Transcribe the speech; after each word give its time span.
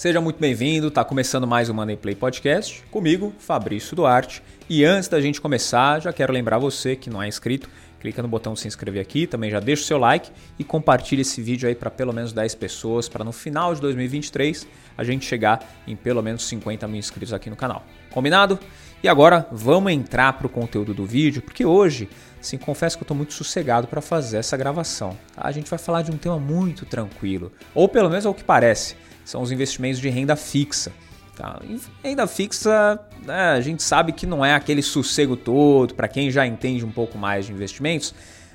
Seja 0.00 0.18
muito 0.18 0.40
bem-vindo, 0.40 0.88
está 0.88 1.04
começando 1.04 1.46
mais 1.46 1.68
o 1.68 1.74
Money 1.74 1.94
Play 1.94 2.14
Podcast, 2.14 2.82
comigo, 2.90 3.34
Fabrício 3.38 3.94
Duarte. 3.94 4.42
E 4.66 4.82
antes 4.82 5.10
da 5.10 5.20
gente 5.20 5.42
começar, 5.42 6.00
já 6.00 6.10
quero 6.10 6.32
lembrar 6.32 6.56
você 6.56 6.96
que 6.96 7.10
não 7.10 7.22
é 7.22 7.28
inscrito, 7.28 7.68
clica 8.00 8.22
no 8.22 8.28
botão 8.28 8.56
se 8.56 8.66
inscrever 8.66 9.02
aqui, 9.02 9.26
também 9.26 9.50
já 9.50 9.60
deixa 9.60 9.82
o 9.82 9.84
seu 9.84 9.98
like 9.98 10.30
e 10.58 10.64
compartilha 10.64 11.20
esse 11.20 11.42
vídeo 11.42 11.68
aí 11.68 11.74
para 11.74 11.90
pelo 11.90 12.14
menos 12.14 12.32
10 12.32 12.54
pessoas, 12.54 13.10
para 13.10 13.22
no 13.22 13.30
final 13.30 13.74
de 13.74 13.82
2023 13.82 14.66
a 14.96 15.04
gente 15.04 15.26
chegar 15.26 15.70
em 15.86 15.94
pelo 15.94 16.22
menos 16.22 16.48
50 16.48 16.88
mil 16.88 16.98
inscritos 16.98 17.34
aqui 17.34 17.50
no 17.50 17.56
canal. 17.56 17.84
Combinado? 18.10 18.58
E 19.02 19.08
agora 19.08 19.46
vamos 19.52 19.92
entrar 19.92 20.32
para 20.32 20.46
o 20.46 20.50
conteúdo 20.50 20.94
do 20.94 21.04
vídeo, 21.04 21.42
porque 21.42 21.66
hoje, 21.66 22.08
sim, 22.40 22.56
confesso 22.56 22.96
que 22.96 23.02
eu 23.02 23.04
estou 23.04 23.16
muito 23.16 23.34
sossegado 23.34 23.86
para 23.86 24.00
fazer 24.00 24.38
essa 24.38 24.56
gravação. 24.56 25.14
Tá? 25.34 25.42
A 25.46 25.52
gente 25.52 25.68
vai 25.68 25.78
falar 25.78 26.00
de 26.00 26.10
um 26.10 26.16
tema 26.16 26.38
muito 26.38 26.86
tranquilo, 26.86 27.52
ou 27.74 27.86
pelo 27.86 28.08
menos 28.08 28.24
é 28.24 28.28
o 28.30 28.32
que 28.32 28.42
parece 28.42 28.96
são 29.30 29.40
os 29.42 29.52
investimentos 29.52 30.00
de 30.00 30.08
renda 30.08 30.34
fixa. 30.34 30.92
Tá? 31.36 31.60
Renda 32.02 32.26
fixa, 32.26 33.00
né, 33.24 33.50
a 33.52 33.60
gente 33.60 33.82
sabe 33.82 34.12
que 34.12 34.26
não 34.26 34.44
é 34.44 34.54
aquele 34.54 34.82
sossego 34.82 35.36
todo, 35.36 35.94
para 35.94 36.08
quem 36.08 36.30
já 36.30 36.46
entende 36.46 36.84
um 36.84 36.90
pouco 36.90 37.16
mais 37.16 37.46
de 37.46 37.52
investimentos. 37.52 38.12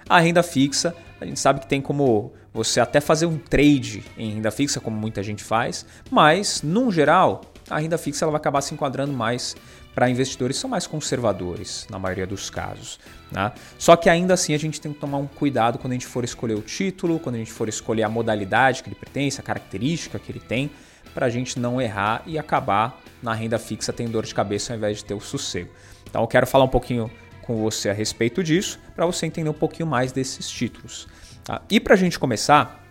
A 0.08 0.20
renda 0.20 0.44
fixa, 0.44 0.94
a 1.20 1.26
gente 1.26 1.40
sabe 1.40 1.62
que 1.62 1.68
tem 1.68 1.82
como 1.82 2.34
você 2.54 2.80
até 2.80 3.00
fazer 3.00 3.26
um 3.26 3.38
trade 3.38 4.04
em 4.18 4.36
renda 4.36 4.52
fixa, 4.52 4.80
como 4.80 4.96
muita 4.98 5.24
gente 5.24 5.44
faz, 5.44 5.86
mas, 6.12 6.62
no 6.62 6.92
geral, 6.92 7.42
a 7.70 7.80
renda 7.80 7.98
fixa 7.98 8.26
ela 8.26 8.32
vai 8.32 8.40
acabar 8.40 8.62
se 8.62 8.74
enquadrando 8.74 9.14
mais 9.14 9.56
para 9.96 10.10
investidores 10.10 10.58
são 10.58 10.70
mais 10.70 10.86
conservadores, 10.86 11.88
na 11.90 11.98
maioria 11.98 12.28
dos 12.28 12.50
casos. 12.50 13.00
Né? 13.32 13.52
Só 13.80 13.96
que 13.96 14.10
ainda 14.10 14.34
assim 14.34 14.54
a 14.54 14.60
gente 14.60 14.80
tem 14.82 14.92
que 14.92 15.00
tomar 15.00 15.18
um 15.18 15.26
cuidado 15.26 15.80
quando 15.80 15.92
a 15.92 15.96
gente 15.96 16.06
for 16.06 16.26
escolher 16.26 16.56
o 16.56 16.62
título, 16.62 17.18
quando 17.18 17.36
a 17.36 17.38
gente 17.38 17.52
for 17.52 17.70
escolher 17.70 18.04
a 18.04 18.10
modalidade 18.10 18.84
que 18.84 18.90
ele 18.90 18.96
pertence, 18.96 19.40
a 19.40 19.44
característica 19.44 20.20
que 20.20 20.30
ele 20.30 20.42
tem, 20.42 20.70
para 21.14 21.28
a 21.28 21.30
gente 21.30 21.58
não 21.58 21.82
errar 21.82 22.22
e 22.26 22.38
acabar 22.38 23.02
na 23.24 23.34
renda 23.34 23.58
fixa 23.58 23.94
tendo 23.94 24.12
dor 24.12 24.26
de 24.26 24.36
cabeça 24.36 24.74
ao 24.74 24.78
invés 24.78 24.98
de 24.98 25.06
ter 25.06 25.14
o 25.14 25.22
sossego. 25.22 25.72
Então 26.08 26.22
eu 26.22 26.28
quero 26.28 26.46
falar 26.46 26.66
um 26.66 26.70
pouquinho 26.70 27.10
com 27.42 27.56
você 27.56 27.90
a 27.90 27.94
respeito 27.94 28.44
disso, 28.44 28.80
para 28.94 29.06
você 29.06 29.26
entender 29.26 29.50
um 29.50 29.54
pouquinho 29.54 29.88
mais 29.88 30.12
desses 30.12 30.50
títulos. 30.50 31.08
Tá? 31.44 31.62
E 31.70 31.80
para 31.80 31.94
a 31.94 31.98
gente 31.98 32.20
começar, 32.20 32.84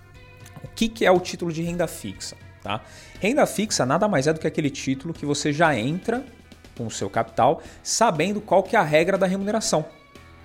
o 0.62 0.68
que, 0.68 0.88
que 0.88 1.04
é 1.04 1.10
o 1.10 1.20
título 1.20 1.52
de 1.52 1.62
renda 1.62 1.86
fixa? 1.86 2.36
Tá? 2.62 2.80
Renda 3.20 3.44
fixa 3.44 3.84
nada 3.84 4.08
mais 4.08 4.26
é 4.26 4.32
do 4.32 4.40
que 4.40 4.46
aquele 4.46 4.70
título 4.70 5.12
que 5.12 5.26
você 5.26 5.52
já 5.52 5.76
entra 5.76 6.24
com 6.76 6.86
o 6.86 6.90
seu 6.90 7.08
capital, 7.10 7.62
sabendo 7.82 8.40
qual 8.40 8.62
que 8.62 8.76
é 8.76 8.78
a 8.78 8.82
regra 8.82 9.16
da 9.16 9.26
remuneração. 9.26 9.84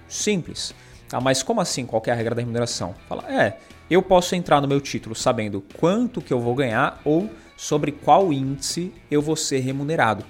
Simples. 0.08 0.73
Ah, 1.11 1.21
mas 1.21 1.41
como 1.41 1.61
assim 1.61 1.86
qual 1.86 2.02
é 2.05 2.11
a 2.11 2.16
regra 2.16 2.36
da 2.36 2.41
remuneração? 2.41 2.94
Fala, 3.08 3.23
é, 3.31 3.58
eu 3.89 4.02
posso 4.02 4.36
entrar 4.36 4.61
no 4.61 4.67
meu 4.67 4.80
título 4.80 5.16
sabendo 5.16 5.63
quanto 5.77 6.21
que 6.21 6.31
eu 6.31 6.39
vou 6.39 6.53
ganhar 6.53 7.02
ou 7.03 7.30
sobre 7.58 7.91
qual 7.91 8.31
índice 8.31 8.94
eu 9.09 9.21
vou 9.21 9.36
ser 9.36 9.59
remunerado. 9.59 10.23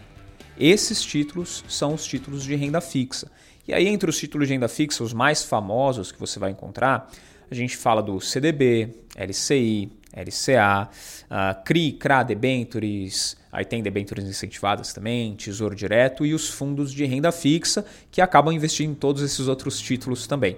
Esses 0.58 1.02
títulos 1.02 1.64
são 1.68 1.94
os 1.94 2.06
títulos 2.06 2.44
de 2.44 2.56
renda 2.56 2.82
fixa. 2.82 3.32
E 3.68 3.74
aí, 3.74 3.88
entre 3.88 4.10
os 4.10 4.18
títulos 4.18 4.48
de 4.48 4.54
renda 4.54 4.68
fixa, 4.68 5.04
os 5.04 5.14
mais 5.14 5.44
famosos 5.44 6.12
que 6.12 6.20
você 6.20 6.40
vai 6.40 6.52
encontrar, 6.52 7.10
a 7.50 7.56
gente 7.56 7.78
fala 7.78 8.02
do 8.02 8.20
CDB, 8.20 8.96
LCI, 9.16 9.92
LCA, 10.14 10.90
uh, 11.30 11.64
CRI, 11.64 11.94
CRA, 11.94 12.24
debentures, 12.24 13.38
aí 13.52 13.66
tem 13.66 13.82
debentures 13.82 14.26
incentivadas 14.26 14.94
também, 14.94 15.36
Tesouro 15.36 15.76
Direto 15.76 16.26
e 16.26 16.34
os 16.34 16.50
fundos 16.50 16.92
de 16.92 17.06
renda 17.06 17.32
fixa 17.32 17.86
que 18.12 18.22
acabam 18.22 18.54
investindo 18.54 18.92
em 18.92 18.96
todos 18.96 19.22
esses 19.22 19.48
outros 19.48 19.80
títulos 19.80 20.28
também. 20.28 20.58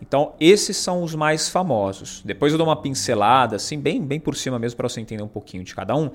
Então, 0.00 0.34
esses 0.38 0.76
são 0.76 1.02
os 1.02 1.14
mais 1.14 1.48
famosos. 1.48 2.22
Depois 2.24 2.52
eu 2.52 2.58
dou 2.58 2.66
uma 2.66 2.76
pincelada, 2.76 3.56
assim, 3.56 3.78
bem, 3.78 4.04
bem 4.04 4.20
por 4.20 4.36
cima 4.36 4.58
mesmo, 4.58 4.76
para 4.76 4.88
você 4.88 5.00
entender 5.00 5.22
um 5.22 5.28
pouquinho 5.28 5.64
de 5.64 5.74
cada 5.74 5.96
um. 5.96 6.10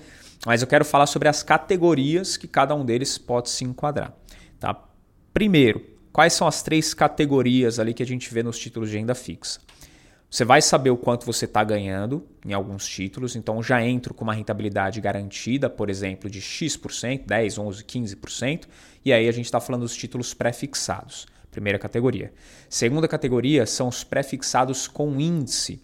Mas 0.46 0.62
eu 0.62 0.68
quero 0.68 0.86
falar 0.86 1.08
sobre 1.08 1.28
as 1.28 1.42
categorias 1.42 2.38
que 2.38 2.48
cada 2.48 2.76
um 2.76 2.86
deles 2.86 3.18
pode 3.18 3.50
se 3.50 3.64
enquadrar. 3.64 4.14
Tá? 4.60 4.80
Primeiro, 5.34 5.84
quais 6.14 6.34
são 6.34 6.48
as 6.48 6.62
três 6.62 6.94
categorias 6.94 7.80
ali 7.80 7.94
que 7.94 8.04
a 8.04 8.06
gente 8.06 8.32
vê 8.32 8.44
nos 8.44 8.60
títulos 8.60 8.90
de 8.90 8.98
renda 8.98 9.16
fixa? 9.16 9.60
Você 10.32 10.46
vai 10.46 10.62
saber 10.62 10.90
o 10.92 10.96
quanto 10.96 11.26
você 11.26 11.44
está 11.44 11.62
ganhando 11.62 12.26
em 12.46 12.54
alguns 12.54 12.88
títulos, 12.88 13.36
então 13.36 13.62
já 13.62 13.84
entro 13.84 14.14
com 14.14 14.24
uma 14.24 14.34
rentabilidade 14.34 15.02
garantida, 15.02 15.70
por 15.70 15.90
exemplo, 15.90 16.30
de 16.30 16.40
X%, 16.40 17.26
10, 17.28 17.58
11, 17.58 17.84
15%, 17.84 18.62
e 19.04 19.12
aí 19.12 19.28
a 19.28 19.32
gente 19.34 19.44
está 19.44 19.60
falando 19.60 19.82
dos 19.82 19.94
títulos 19.94 20.34
pré-fixados, 20.34 21.28
primeira 21.52 21.78
categoria. 21.78 22.32
Segunda 22.70 23.10
categoria 23.10 23.66
são 23.66 23.90
os 23.90 24.06
pré-fixados 24.06 24.88
com 24.88 25.20
índice, 25.20 25.84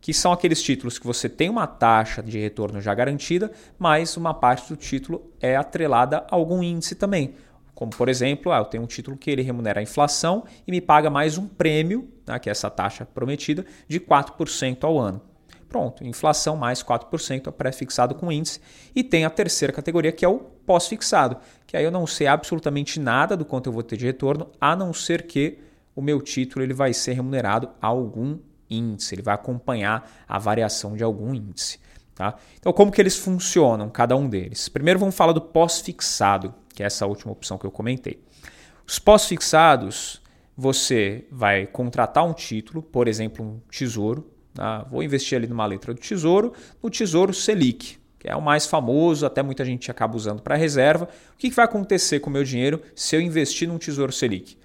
que 0.00 0.12
são 0.12 0.32
aqueles 0.32 0.60
títulos 0.60 0.98
que 0.98 1.06
você 1.06 1.28
tem 1.28 1.48
uma 1.48 1.68
taxa 1.68 2.20
de 2.24 2.40
retorno 2.40 2.80
já 2.80 2.92
garantida, 2.92 3.52
mas 3.78 4.16
uma 4.16 4.34
parte 4.34 4.68
do 4.68 4.76
título 4.76 5.30
é 5.40 5.54
atrelada 5.54 6.26
a 6.28 6.34
algum 6.34 6.60
índice 6.60 6.96
também. 6.96 7.36
Como, 7.76 7.90
por 7.90 8.08
exemplo, 8.08 8.50
ah, 8.50 8.56
eu 8.56 8.64
tenho 8.64 8.82
um 8.82 8.86
título 8.86 9.18
que 9.18 9.30
ele 9.30 9.42
remunera 9.42 9.80
a 9.80 9.82
inflação 9.82 10.44
e 10.66 10.70
me 10.70 10.80
paga 10.80 11.10
mais 11.10 11.36
um 11.36 11.46
prêmio, 11.46 12.08
né, 12.26 12.38
que 12.38 12.48
é 12.48 12.52
essa 12.52 12.70
taxa 12.70 13.04
prometida, 13.04 13.66
de 13.86 14.00
4% 14.00 14.82
ao 14.82 14.98
ano. 14.98 15.20
Pronto, 15.68 16.02
inflação 16.02 16.56
mais 16.56 16.82
4% 16.82 17.48
é 17.48 17.50
pré-fixado 17.50 18.14
com 18.14 18.32
índice. 18.32 18.60
E 18.94 19.04
tem 19.04 19.26
a 19.26 19.30
terceira 19.30 19.74
categoria, 19.74 20.10
que 20.10 20.24
é 20.24 20.28
o 20.28 20.38
pós-fixado, 20.38 21.36
que 21.66 21.76
aí 21.76 21.84
eu 21.84 21.90
não 21.90 22.06
sei 22.06 22.26
absolutamente 22.26 22.98
nada 22.98 23.36
do 23.36 23.44
quanto 23.44 23.66
eu 23.66 23.72
vou 23.74 23.82
ter 23.82 23.98
de 23.98 24.06
retorno, 24.06 24.48
a 24.58 24.74
não 24.74 24.94
ser 24.94 25.26
que 25.26 25.58
o 25.94 26.00
meu 26.00 26.22
título 26.22 26.64
ele 26.64 26.72
vai 26.72 26.94
ser 26.94 27.12
remunerado 27.12 27.68
a 27.80 27.88
algum 27.88 28.38
índice, 28.70 29.14
ele 29.14 29.22
vai 29.22 29.34
acompanhar 29.34 30.10
a 30.26 30.38
variação 30.38 30.96
de 30.96 31.04
algum 31.04 31.34
índice. 31.34 31.78
Tá? 32.14 32.36
Então, 32.58 32.72
como 32.72 32.90
que 32.90 33.02
eles 33.02 33.18
funcionam, 33.18 33.90
cada 33.90 34.16
um 34.16 34.26
deles? 34.26 34.66
Primeiro 34.70 34.98
vamos 34.98 35.14
falar 35.14 35.34
do 35.34 35.42
pós-fixado 35.42 36.54
que 36.76 36.82
é 36.82 36.86
essa 36.86 37.06
última 37.06 37.32
opção 37.32 37.56
que 37.56 37.64
eu 37.64 37.70
comentei. 37.70 38.22
Os 38.86 38.98
pós-fixados, 38.98 40.20
você 40.54 41.24
vai 41.32 41.66
contratar 41.66 42.24
um 42.24 42.34
título, 42.34 42.82
por 42.82 43.08
exemplo, 43.08 43.44
um 43.44 43.60
tesouro. 43.70 44.30
Tá? 44.52 44.86
Vou 44.90 45.02
investir 45.02 45.36
ali 45.36 45.46
numa 45.46 45.64
letra 45.64 45.94
do 45.94 46.00
tesouro, 46.00 46.52
no 46.82 46.90
Tesouro 46.90 47.32
Selic, 47.32 47.98
que 48.18 48.28
é 48.28 48.36
o 48.36 48.42
mais 48.42 48.66
famoso, 48.66 49.24
até 49.24 49.42
muita 49.42 49.64
gente 49.64 49.90
acaba 49.90 50.16
usando 50.16 50.42
para 50.42 50.54
reserva. 50.54 51.08
O 51.34 51.36
que 51.38 51.50
vai 51.50 51.64
acontecer 51.64 52.20
com 52.20 52.28
o 52.28 52.32
meu 52.32 52.44
dinheiro 52.44 52.82
se 52.94 53.16
eu 53.16 53.20
investir 53.20 53.66
num 53.66 53.78
Tesouro 53.78 54.12
Selic? 54.12 54.56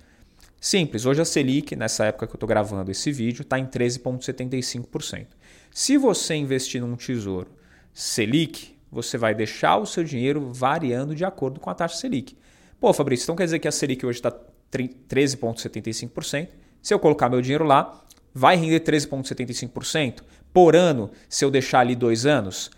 Simples, 0.59 1.05
hoje 1.05 1.21
a 1.21 1.25
Selic, 1.25 1.75
nessa 1.75 2.05
época 2.05 2.27
que 2.27 2.33
eu 2.33 2.35
estou 2.35 2.47
gravando 2.47 2.91
esse 2.91 3.11
vídeo, 3.11 3.41
está 3.41 3.57
em 3.57 3.65
13,75%. 3.65 5.27
Se 5.71 5.97
você 5.97 6.35
investir 6.35 6.81
num 6.81 6.95
tesouro 6.95 7.49
Selic, 7.93 8.70
você 8.91 9.17
vai 9.17 9.33
deixar 9.33 9.77
o 9.77 9.85
seu 9.85 10.03
dinheiro 10.03 10.51
variando 10.51 11.15
de 11.15 11.23
acordo 11.23 11.59
com 11.59 11.69
a 11.69 11.73
taxa 11.73 11.95
Selic. 11.97 12.37
Pô, 12.79 12.91
Fabrício, 12.93 13.23
então 13.23 13.35
quer 13.35 13.45
dizer 13.45 13.59
que 13.59 13.67
a 13.67 13.71
Selic 13.71 14.05
hoje 14.05 14.19
está 14.19 14.31
13,75%. 14.71 16.49
Se 16.81 16.93
eu 16.93 16.99
colocar 16.99 17.29
meu 17.29 17.41
dinheiro 17.41 17.63
lá, 17.63 18.03
vai 18.33 18.55
render 18.55 18.81
13,75% 18.81 20.21
por 20.53 20.75
ano 20.75 21.11
se 21.29 21.45
eu 21.45 21.51
deixar 21.51 21.79
ali 21.79 21.95
dois 21.95 22.25
anos? 22.25 22.71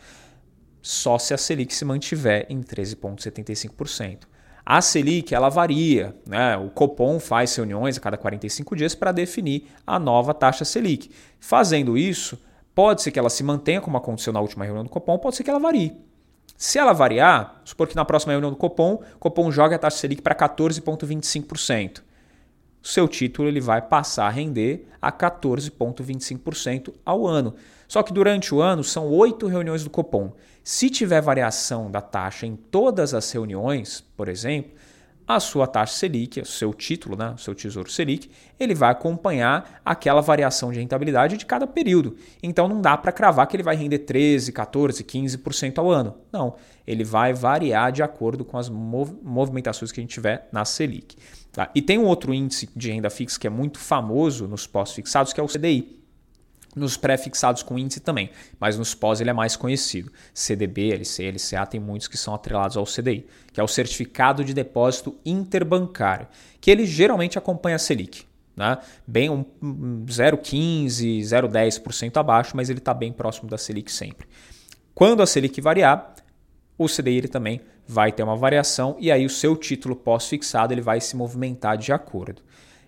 Só 0.81 1.18
se 1.18 1.34
a 1.34 1.38
Selic 1.38 1.74
se 1.74 1.85
mantiver 1.85 2.45
em 2.50 2.62
13,75%. 2.62 4.19
A 4.66 4.81
Selic 4.81 5.34
ela 5.34 5.50
varia, 5.50 6.16
né? 6.28 6.56
o 6.57 6.69
Copom 6.69 7.19
faz 7.19 7.56
reuniões 7.56 7.97
a 7.97 8.01
cada 8.01 8.18
45 8.18 8.75
dias 8.75 8.95
para 8.95 9.12
definir 9.12 9.68
a 9.85 10.00
nova 10.00 10.34
taxa 10.34 10.63
Selic. 10.63 11.12
Fazendo 11.40 11.97
isso, 11.97 12.38
Pode 12.75 13.01
ser 13.01 13.11
que 13.11 13.19
ela 13.19 13.29
se 13.29 13.44
mantenha 13.44 13.81
como 13.81 13.97
aconteceu 13.97 14.34
na 14.34 14.41
última 14.41 14.66
reunião 14.66 14.84
do 14.84 14.89
Copom, 14.89 15.17
pode 15.17 15.35
ser 15.35 15.44
que 15.44 15.50
ela 15.50 15.59
varie. 15.59 15.95
Se 16.57 16.79
ela 16.79 16.94
variar, 16.94 17.61
supor 17.66 17.88
que 17.88 17.95
na 17.95 18.06
próxima 18.06 18.34
reunião 18.34 18.51
do 18.51 18.57
Copom, 18.57 19.03
o 19.16 19.19
Copom 19.19 19.51
joga 19.51 19.75
a 19.75 19.79
taxa 19.79 19.97
Selic 19.97 20.22
para 20.22 20.35
14,25%. 20.35 22.01
O 22.81 22.88
seu 22.88 23.07
título 23.07 23.48
ele 23.48 23.62
vai 23.62 23.81
passar 23.81 24.27
a 24.27 24.30
render 24.30 24.88
a 25.01 25.12
14,25% 25.12 26.94
ao 27.06 27.25
ano. 27.25 27.56
Só 27.88 28.03
que 28.03 28.12
durante 28.12 28.53
o 28.53 28.62
ano 28.62 28.83
são 28.83 29.07
oito 29.09 29.48
reuniões 29.48 29.83
do 29.83 29.89
Copom. 29.89 30.33
Se 30.63 30.89
tiver 30.89 31.21
variação 31.21 31.92
da 31.92 32.01
taxa 32.01 32.45
em 32.45 32.56
todas 32.56 33.13
as 33.13 33.30
reuniões, 33.31 34.01
por 34.18 34.27
exemplo, 34.27 34.71
a 35.28 35.40
sua 35.40 35.66
taxa 35.66 35.96
Selic, 35.96 36.42
o 36.42 36.46
seu 36.46 36.74
título, 36.74 37.16
né, 37.16 37.34
o 37.36 37.38
seu 37.38 37.56
tesouro 37.56 37.90
Selic, 37.90 38.30
ele 38.60 38.75
vai 38.75 38.92
acompanhar 38.92 39.81
aquela 39.84 40.22
variação 40.22 40.72
de 40.72 40.80
rentabilidade 40.80 41.38
de 41.38 41.46
cada 41.46 41.66
período. 41.66 42.16
Então 42.42 42.68
não 42.68 42.81
dá 42.81 42.98
para 42.98 43.12
cravar 43.12 43.48
que 43.48 43.56
ele 43.56 43.64
vai 43.64 43.75
render 43.75 44.00
13, 44.00 44.52
14, 44.52 45.04
15% 45.04 45.78
ao 45.78 45.90
ano. 45.90 46.16
Não, 46.31 46.56
ele 46.86 47.04
vai 47.04 47.34
variar 47.34 47.92
de 47.92 48.04
acordo 48.04 48.44
com 48.44 48.58
as 48.58 48.70
movimentações 48.70 49.92
que 49.92 50.00
a 50.00 50.04
gente 50.04 50.14
tiver 50.14 50.48
na 50.52 50.66
Selic. 50.66 51.16
Tá? 51.52 51.70
E 51.74 51.81
tem 51.81 51.98
um 51.98 52.06
outro 52.06 52.34
índice 52.34 52.70
de 52.75 52.92
renda 52.92 53.10
fixa 53.10 53.40
que 53.40 53.48
é 53.48 53.50
muito 53.50 53.80
famoso 53.80 54.48
nos 54.48 54.68
pós-fixados, 54.68 55.31
que 55.31 55.40
é 55.40 55.44
o 55.44 55.48
CDI 55.48 56.02
nos 56.75 56.98
pré-fixados 56.98 57.64
com 57.64 57.78
índice 57.78 58.00
também, 58.00 58.30
mas 58.60 58.78
nos 58.78 58.94
pós 58.96 59.22
ele 59.22 59.30
é 59.30 59.34
mais 59.34 59.56
conhecido. 59.56 60.12
CDB, 60.34 60.92
LC, 60.92 61.31
LCA 61.31 61.66
tem 61.66 61.80
muitos 61.80 62.08
que 62.08 62.18
são 62.18 62.34
atrelados 62.34 62.78
ao 62.78 62.86
CDI, 62.86 63.25
que 63.52 63.60
é 63.60 63.64
o 63.64 63.68
Certificado 63.68 64.44
de 64.44 64.54
Depósito 64.54 65.16
Interbancário, 65.25 66.28
que 66.60 66.72
ele 66.72 66.86
geralmente 66.86 67.38
acompanha 67.38 67.75
a 67.75 67.80
Selic. 67.80 68.25
Né? 68.56 68.78
Bem 69.06 69.30
um 69.30 69.44
0,15, 70.06 71.22
0,10% 71.22 72.18
abaixo, 72.18 72.56
mas 72.56 72.70
ele 72.70 72.80
está 72.80 72.94
bem 72.94 73.12
próximo 73.12 73.50
da 73.50 73.58
Selic 73.58 73.92
sempre. 73.92 74.28
Quando 74.94 75.24
a 75.24 75.25
Selic 75.25 75.60
variar, 75.60 76.14
o 76.78 76.88
CDI 76.88 77.18
ele 77.18 77.28
também 77.28 77.62
vai 77.88 78.12
ter 78.12 78.24
uma 78.24 78.36
variação 78.36 78.96
e 79.00 79.12
aí 79.12 79.25
o 79.25 79.30
seu 79.30 79.56
título 79.56 79.96
pós-fixado 79.96 80.74
ele 80.74 80.81
vai 80.81 81.02
se 81.02 81.16
movimentar 81.16 81.78
de 81.78 81.92
acordo. 81.92 82.42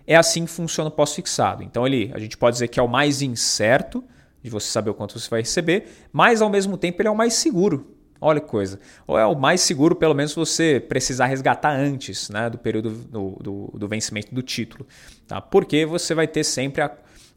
É 0.06 0.16
assim 0.16 0.44
que 0.44 0.50
funciona 0.50 0.88
o 0.88 0.92
pós-fixado. 0.92 1.62
Então 1.62 1.86
ele, 1.86 2.10
a 2.14 2.18
gente 2.18 2.36
pode 2.36 2.54
dizer 2.54 2.68
que 2.68 2.78
é 2.78 2.82
o 2.82 2.88
mais 2.88 3.22
incerto 3.22 4.04
de 4.42 4.50
você 4.50 4.68
saber 4.68 4.90
o 4.90 4.94
quanto 4.94 5.18
você 5.18 5.28
vai 5.28 5.40
receber, 5.40 5.88
mas 6.12 6.40
ao 6.40 6.48
mesmo 6.48 6.76
tempo 6.76 7.02
ele 7.02 7.08
é 7.08 7.10
o 7.10 7.16
mais 7.16 7.34
seguro. 7.34 7.96
Olha 8.20 8.40
que 8.40 8.48
coisa. 8.48 8.78
Ou 9.06 9.18
é 9.18 9.26
o 9.26 9.34
mais 9.34 9.60
seguro, 9.60 9.94
pelo 9.94 10.14
menos, 10.14 10.34
você 10.34 10.80
precisar 10.80 11.26
resgatar 11.26 11.70
antes 11.70 12.30
né, 12.30 12.48
do 12.48 12.58
período 12.58 12.90
do, 12.90 13.36
do, 13.42 13.72
do 13.74 13.88
vencimento 13.88 14.34
do 14.34 14.42
título. 14.42 14.86
Tá? 15.26 15.40
Porque 15.40 15.84
você 15.84 16.14
vai 16.14 16.26
ter 16.26 16.44
sempre 16.44 16.82
a, 16.82 16.90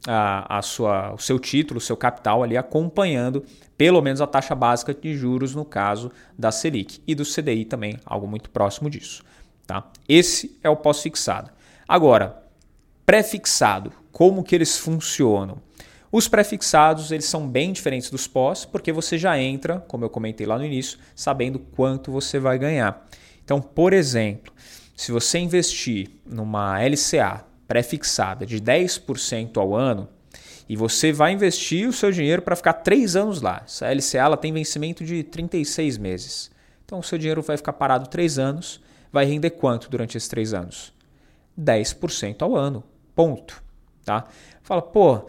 a, 0.06 0.58
a 0.58 0.62
sua, 0.62 1.12
o 1.12 1.18
seu 1.18 1.38
título, 1.38 1.78
o 1.78 1.80
seu 1.80 1.96
capital 1.96 2.42
ali 2.42 2.56
acompanhando 2.56 3.44
pelo 3.76 4.00
menos 4.00 4.20
a 4.20 4.26
taxa 4.26 4.54
básica 4.54 4.94
de 4.94 5.14
juros 5.14 5.54
no 5.54 5.64
caso 5.64 6.10
da 6.38 6.50
Selic 6.50 7.02
e 7.06 7.14
do 7.14 7.24
CDI 7.24 7.64
também, 7.64 7.98
algo 8.04 8.26
muito 8.26 8.50
próximo 8.50 8.90
disso. 8.90 9.22
Tá? 9.66 9.90
Esse 10.08 10.58
é 10.62 10.68
o 10.68 10.76
pós-fixado. 10.76 11.50
Agora, 11.86 12.39
pré-fixado, 13.04 13.92
como 14.12 14.42
que 14.44 14.54
eles 14.54 14.78
funcionam? 14.78 15.58
Os 16.12 16.26
pré-fixados 16.26 17.12
eles 17.12 17.26
são 17.26 17.48
bem 17.48 17.72
diferentes 17.72 18.10
dos 18.10 18.26
pós, 18.26 18.64
porque 18.64 18.92
você 18.92 19.16
já 19.16 19.38
entra, 19.38 19.78
como 19.86 20.04
eu 20.04 20.10
comentei 20.10 20.46
lá 20.46 20.58
no 20.58 20.64
início, 20.64 20.98
sabendo 21.14 21.58
quanto 21.58 22.10
você 22.10 22.38
vai 22.38 22.58
ganhar. 22.58 23.06
Então, 23.44 23.60
por 23.60 23.92
exemplo, 23.92 24.52
se 24.96 25.12
você 25.12 25.38
investir 25.38 26.10
numa 26.26 26.78
LCA 26.82 27.44
pré-fixada 27.66 28.44
de 28.44 28.60
10% 28.60 29.56
ao 29.56 29.74
ano, 29.74 30.08
e 30.68 30.76
você 30.76 31.12
vai 31.12 31.32
investir 31.32 31.88
o 31.88 31.92
seu 31.92 32.12
dinheiro 32.12 32.42
para 32.42 32.54
ficar 32.54 32.74
3 32.74 33.16
anos 33.16 33.42
lá. 33.42 33.62
Essa 33.64 33.92
LCA 33.92 34.18
ela 34.18 34.36
tem 34.36 34.52
vencimento 34.52 35.04
de 35.04 35.24
36 35.24 35.98
meses. 35.98 36.48
Então 36.84 37.00
o 37.00 37.02
seu 37.02 37.18
dinheiro 37.18 37.42
vai 37.42 37.56
ficar 37.56 37.72
parado 37.72 38.08
3 38.08 38.38
anos, 38.38 38.80
vai 39.12 39.24
render 39.24 39.50
quanto 39.50 39.90
durante 39.90 40.16
esses 40.16 40.28
3 40.28 40.54
anos? 40.54 40.92
10% 41.58 42.42
ao 42.42 42.54
ano. 42.54 42.84
Ponto. 43.20 43.62
Tá? 44.02 44.24
Fala, 44.62 44.80
pô, 44.80 45.26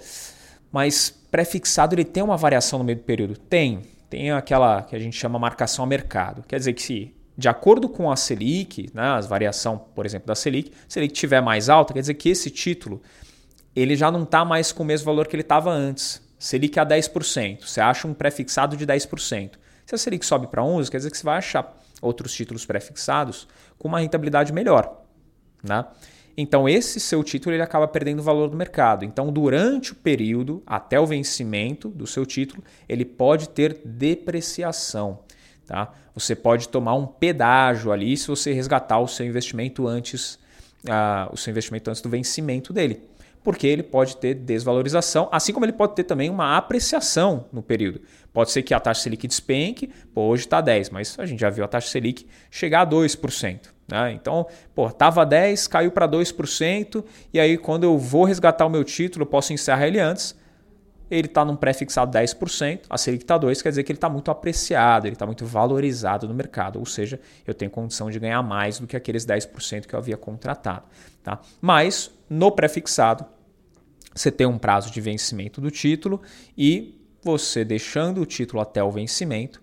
mas 0.72 1.10
pré-fixado 1.30 1.94
ele 1.94 2.06
tem 2.06 2.24
uma 2.24 2.38
variação 2.38 2.80
no 2.80 2.86
meio 2.86 2.98
do 3.00 3.04
período? 3.04 3.36
Tem. 3.36 3.82
Tem 4.10 4.32
aquela 4.32 4.82
que 4.84 4.96
a 4.96 5.00
gente 5.00 5.18
chama 5.18 5.38
marcação 5.38 5.84
a 5.84 5.88
mercado. 5.88 6.42
Quer 6.48 6.58
dizer 6.58 6.72
que 6.72 6.82
se 6.82 7.14
de 7.38 7.50
acordo 7.50 7.90
com 7.90 8.10
a 8.10 8.16
Selic, 8.16 8.90
né, 8.94 9.04
a 9.04 9.20
variação, 9.20 9.78
por 9.78 10.06
exemplo, 10.06 10.26
da 10.26 10.36
Selic, 10.36 10.72
se 10.88 11.00
ele 11.00 11.10
tiver 11.10 11.42
mais 11.42 11.68
alta, 11.68 11.94
quer 11.94 12.00
dizer 12.00 12.14
que 12.14 12.30
esse 12.30 12.50
título 12.50 13.02
ele 13.76 13.98
já 13.98 14.10
não 14.10 14.24
está 14.24 14.46
mais 14.46 14.72
com 14.72 14.84
o 14.84 14.86
mesmo 14.86 15.06
valor 15.06 15.28
que 15.28 15.36
ele 15.36 15.42
estava 15.42 15.70
antes. 15.70 16.22
Selic 16.40 16.80
a 16.80 16.86
10%, 16.86 17.68
você 17.68 17.82
acha 17.82 18.08
um 18.08 18.14
pré-fixado 18.14 18.78
de 18.78 18.88
10%. 18.88 19.52
Se 19.86 19.96
a 19.96 19.98
Selic 19.98 20.26
sobe 20.26 20.48
para 20.48 20.62
11%, 20.62 20.90
quer 20.90 20.98
dizer 20.98 21.12
que 21.12 21.18
você 21.18 21.26
vai 21.26 21.40
achar 21.40 21.78
outros 22.02 22.34
títulos 22.34 22.66
pré-fixados 22.66 23.50
com 23.78 23.90
uma 23.90 24.00
rentabilidade 24.00 24.54
melhor. 24.54 25.02
Né? 25.62 25.86
Então, 26.38 26.68
esse 26.68 27.00
seu 27.00 27.24
título 27.24 27.56
ele 27.56 27.64
acaba 27.64 27.88
perdendo 27.88 28.20
o 28.20 28.24
valor 28.24 28.50
do 28.50 28.58
mercado. 28.58 29.04
Então, 29.06 29.32
durante 29.32 29.92
o 29.92 29.96
período, 29.96 30.64
até 30.66 31.00
o 31.00 31.06
vencimento 31.06 31.90
do 31.90 32.08
seu 32.08 32.26
título, 32.26 32.64
ele 32.88 33.06
pode 33.06 33.50
ter 33.50 33.82
depreciação. 33.84 35.20
Tá? 35.66 35.94
Você 36.14 36.36
pode 36.36 36.70
tomar 36.70 36.96
um 36.96 37.06
pedágio 37.06 37.92
ali 37.92 38.16
se 38.18 38.28
você 38.28 38.54
resgatar 38.54 39.00
o 39.00 39.08
seu 39.08 39.26
investimento 39.26 39.88
antes, 39.88 40.36
uh, 40.86 41.32
o 41.32 41.38
seu 41.38 41.52
investimento 41.52 41.90
antes 41.90 42.02
do 42.02 42.10
vencimento 42.10 42.74
dele. 42.74 43.02
Porque 43.44 43.66
ele 43.66 43.82
pode 43.82 44.18
ter 44.18 44.36
desvalorização, 44.36 45.28
assim 45.32 45.52
como 45.52 45.66
ele 45.66 45.74
pode 45.74 45.96
ter 45.96 46.04
também 46.04 46.30
uma 46.30 46.58
apreciação 46.58 47.46
no 47.52 47.64
período. 47.64 48.02
Pode 48.32 48.52
ser 48.52 48.62
que 48.62 48.74
a 48.74 48.80
taxa 48.80 49.02
Selic 49.02 49.28
despenque, 49.28 49.90
pô, 50.14 50.28
hoje 50.28 50.44
está 50.44 50.62
10, 50.62 50.92
mas 50.92 51.18
a 51.18 51.26
gente 51.26 51.40
já 51.40 51.50
viu 51.50 51.64
a 51.64 51.68
taxa 51.68 51.88
Selic 51.88 52.28
chegar 52.52 52.82
a 52.82 52.88
2%. 52.88 53.60
Né? 53.92 54.14
Então, 54.14 54.48
pô, 54.74 54.88
estava 54.88 55.26
10, 55.26 55.68
caiu 55.68 55.92
para 55.92 56.08
2%, 56.08 57.04
e 57.34 57.40
aí 57.40 57.58
quando 57.58 57.84
eu 57.84 57.98
vou 57.98 58.24
resgatar 58.24 58.66
o 58.66 58.70
meu 58.70 58.84
título, 58.84 59.24
eu 59.24 59.28
posso 59.28 59.52
encerrar 59.52 59.86
ele 59.88 60.00
antes, 60.00 60.40
ele 61.10 61.28
está 61.28 61.44
num 61.44 61.58
pré-fixado 61.58 62.18
10%, 62.18 62.84
a 62.90 62.98
Selic 62.98 63.26
está 63.26 63.38
2%, 63.38 63.62
quer 63.62 63.70
dizer 63.70 63.84
que 63.84 63.92
ele 63.92 63.98
está 63.98 64.08
muito 64.08 64.32
apreciado, 64.32 65.08
ele 65.08 65.16
está 65.16 65.26
muito 65.26 65.46
valorizado 65.46 66.26
no 66.26 66.34
mercado, 66.34 66.80
ou 66.80 66.86
seja, 66.86 67.20
eu 67.46 67.54
tenho 67.54 67.70
condição 67.70 68.10
de 68.10 68.18
ganhar 68.18 68.42
mais 68.42 68.80
do 68.80 68.88
que 68.88 68.96
aqueles 68.96 69.26
10% 69.26 69.86
que 69.86 69.94
eu 69.94 70.00
havia 70.00 70.16
contratado. 70.16 70.86
Tá? 71.22 71.42
Mas 71.60 72.10
no 72.30 72.50
pré-fixado, 72.50 73.26
você 74.16 74.32
tem 74.32 74.48
um 74.48 74.58
prazo 74.58 74.90
de 74.90 75.02
vencimento 75.02 75.60
do 75.60 75.70
título 75.70 76.22
e 76.58 76.98
você 77.22 77.66
deixando 77.66 78.22
o 78.22 78.26
título 78.26 78.62
até 78.62 78.82
o 78.82 78.90
vencimento, 78.90 79.62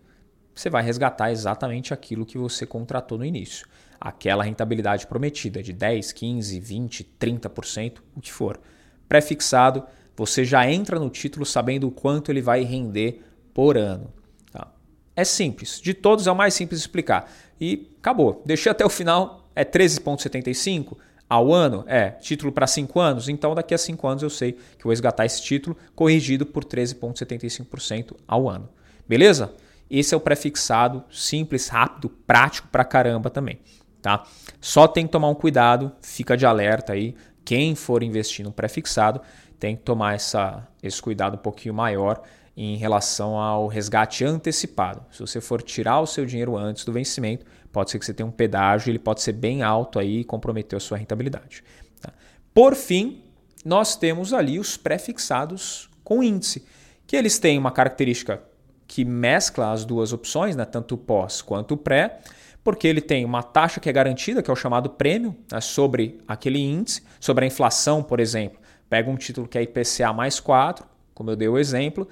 você 0.54 0.68
vai 0.68 0.82
resgatar 0.82 1.30
exatamente 1.30 1.94
aquilo 1.94 2.26
que 2.26 2.36
você 2.36 2.66
contratou 2.66 3.16
no 3.16 3.24
início. 3.24 3.66
Aquela 4.00 4.44
rentabilidade 4.44 5.06
prometida 5.06 5.62
de 5.62 5.72
10, 5.72 6.12
15, 6.12 6.60
20, 6.60 7.16
30%, 7.18 7.98
o 8.16 8.20
que 8.20 8.32
for. 8.32 8.60
Pré-fixado, 9.08 9.84
você 10.16 10.44
já 10.44 10.70
entra 10.70 10.98
no 10.98 11.10
título 11.10 11.46
sabendo 11.46 11.88
o 11.88 11.90
quanto 11.90 12.30
ele 12.30 12.42
vai 12.42 12.62
render 12.62 13.22
por 13.52 13.76
ano. 13.76 14.12
Tá? 14.52 14.72
É 15.16 15.24
simples, 15.24 15.80
de 15.80 15.94
todos 15.94 16.26
é 16.26 16.32
o 16.32 16.36
mais 16.36 16.54
simples 16.54 16.80
de 16.80 16.86
explicar. 16.86 17.30
E 17.60 17.90
acabou. 17.98 18.42
Deixei 18.44 18.70
até 18.70 18.84
o 18.84 18.90
final, 18.90 19.48
é 19.54 19.64
13,75 19.64 20.96
ao 21.28 21.52
ano? 21.52 21.84
É, 21.86 22.10
título 22.10 22.50
para 22.50 22.66
5 22.66 22.98
anos? 22.98 23.28
Então 23.28 23.54
daqui 23.54 23.74
a 23.74 23.78
5 23.78 24.06
anos 24.06 24.22
eu 24.22 24.30
sei 24.30 24.52
que 24.52 24.84
vou 24.84 24.90
resgatar 24.90 25.26
esse 25.26 25.42
título 25.42 25.76
corrigido 25.94 26.46
por 26.46 26.64
13,75% 26.64 28.16
ao 28.26 28.48
ano. 28.48 28.68
Beleza? 29.08 29.52
Esse 29.90 30.14
é 30.14 30.16
o 30.16 30.20
prefixado, 30.20 31.02
simples, 31.10 31.68
rápido, 31.68 32.10
prático 32.10 32.68
pra 32.68 32.84
caramba 32.84 33.30
também. 33.30 33.58
Tá? 34.00 34.24
Só 34.60 34.86
tem 34.86 35.06
que 35.06 35.12
tomar 35.12 35.28
um 35.28 35.34
cuidado, 35.34 35.92
fica 36.02 36.36
de 36.36 36.46
alerta 36.46 36.92
aí. 36.92 37.14
Quem 37.44 37.74
for 37.74 38.02
investir 38.02 38.44
no 38.44 38.52
prefixado 38.52 39.20
tem 39.58 39.76
que 39.76 39.82
tomar 39.82 40.14
essa, 40.14 40.66
esse 40.82 41.00
cuidado 41.00 41.34
um 41.34 41.38
pouquinho 41.38 41.74
maior 41.74 42.22
em 42.56 42.76
relação 42.76 43.38
ao 43.38 43.68
resgate 43.68 44.24
antecipado. 44.24 45.04
Se 45.12 45.20
você 45.20 45.40
for 45.40 45.62
tirar 45.62 46.00
o 46.00 46.06
seu 46.06 46.26
dinheiro 46.26 46.56
antes 46.56 46.84
do 46.84 46.92
vencimento, 46.92 47.46
pode 47.72 47.90
ser 47.90 47.98
que 47.98 48.04
você 48.04 48.12
tenha 48.12 48.26
um 48.26 48.32
pedágio, 48.32 48.90
ele 48.90 48.98
pode 48.98 49.22
ser 49.22 49.32
bem 49.32 49.62
alto 49.62 49.98
aí 49.98 50.20
e 50.20 50.24
comprometer 50.24 50.76
a 50.76 50.80
sua 50.80 50.98
rentabilidade. 50.98 51.62
Tá? 52.00 52.12
Por 52.52 52.74
fim, 52.74 53.22
nós 53.64 53.96
temos 53.96 54.32
ali 54.32 54.58
os 54.58 54.76
pré-fixados 54.76 55.88
com 56.02 56.22
índice, 56.22 56.64
que 57.06 57.16
eles 57.16 57.38
têm 57.38 57.58
uma 57.58 57.70
característica 57.70 58.42
que 58.88 59.04
mescla 59.04 59.70
as 59.70 59.84
duas 59.84 60.12
opções, 60.12 60.56
né, 60.56 60.64
tanto 60.64 60.94
o 60.94 60.98
pós 60.98 61.42
quanto 61.42 61.74
o 61.74 61.76
pré, 61.76 62.20
porque 62.62 62.86
ele 62.86 63.00
tem 63.00 63.24
uma 63.24 63.42
taxa 63.42 63.80
que 63.80 63.88
é 63.88 63.92
garantida, 63.92 64.42
que 64.42 64.50
é 64.50 64.52
o 64.52 64.56
chamado 64.56 64.90
prêmio, 64.90 65.36
né, 65.50 65.60
sobre 65.60 66.20
aquele 66.26 66.58
índice, 66.58 67.02
sobre 67.20 67.44
a 67.44 67.48
inflação, 67.48 68.02
por 68.02 68.20
exemplo. 68.20 68.58
Pega 68.88 69.10
um 69.10 69.16
título 69.16 69.46
que 69.46 69.58
é 69.58 69.62
IPCA 69.62 70.12
mais 70.12 70.40
4, 70.40 70.86
como 71.14 71.30
eu 71.30 71.36
dei 71.36 71.48
o 71.48 71.58
exemplo, 71.58 72.08